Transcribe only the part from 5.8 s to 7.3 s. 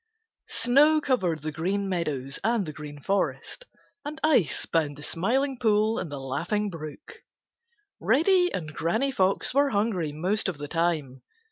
and the Laughing Brook.